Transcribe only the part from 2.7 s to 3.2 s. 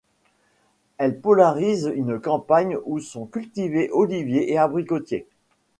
où